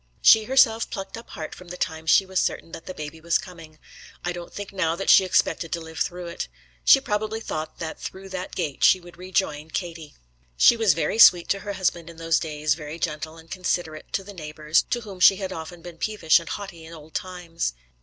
She 0.23 0.45
herself 0.45 0.89
plucked 0.89 1.15
up 1.15 1.29
heart 1.29 1.53
from 1.53 1.67
the 1.67 1.77
time 1.77 2.07
she 2.07 2.25
was 2.25 2.39
certain 2.39 2.71
that 2.71 2.87
the 2.87 2.93
baby 2.95 3.21
was 3.21 3.37
coming. 3.37 3.77
I 4.25 4.31
don't 4.31 4.51
think 4.51 4.73
now 4.73 4.95
that 4.95 5.11
she 5.11 5.23
expected 5.23 5.71
to 5.73 5.79
live 5.79 5.99
through 5.99 6.25
it. 6.25 6.47
She 6.83 6.99
probably 6.99 7.39
thought 7.39 7.77
that 7.77 7.99
through 8.01 8.29
that 8.29 8.55
gate 8.55 8.83
she 8.83 8.99
would 8.99 9.15
rejoin 9.19 9.69
Katie. 9.69 10.15
She 10.57 10.75
was 10.75 10.95
very 10.95 11.19
sweet 11.19 11.49
to 11.49 11.59
her 11.59 11.73
husband 11.73 12.09
in 12.09 12.17
those 12.17 12.39
days, 12.39 12.73
very 12.73 12.97
gentle 12.97 13.37
and 13.37 13.51
considerate 13.51 14.11
to 14.13 14.23
the 14.23 14.33
neighbours, 14.33 14.81
to 14.89 15.01
whom 15.01 15.19
she 15.19 15.35
had 15.35 15.53
often 15.53 15.83
been 15.83 15.99
peevish 15.99 16.39
and 16.39 16.49
haughty 16.49 16.83
in 16.83 16.93
old 16.95 17.13
times. 17.13 17.75